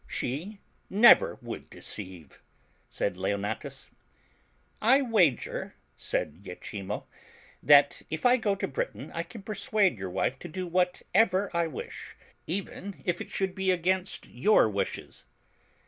[0.07, 0.59] "She
[0.89, 2.41] never would deceive,"
[2.89, 3.91] said Leonatus.
[4.81, 7.05] "I wager," said lachimo,
[7.61, 11.67] "that, if I go to Britain, I can persuade your wife to do whatever I
[11.67, 12.15] wish,
[12.47, 15.25] even if it should be against your wishes."